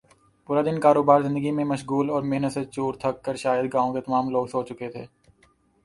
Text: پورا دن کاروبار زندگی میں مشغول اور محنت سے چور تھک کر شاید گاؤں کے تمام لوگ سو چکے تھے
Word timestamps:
پورا 0.49 0.61
دن 0.61 0.79
کاروبار 0.79 1.21
زندگی 1.21 1.51
میں 1.51 1.63
مشغول 1.65 2.09
اور 2.09 2.23
محنت 2.23 2.53
سے 2.53 2.63
چور 2.65 2.93
تھک 3.01 3.23
کر 3.25 3.35
شاید 3.43 3.73
گاؤں 3.73 3.93
کے 3.93 4.01
تمام 4.01 4.29
لوگ 4.29 4.45
سو 4.47 4.63
چکے 4.63 4.89
تھے 4.89 5.05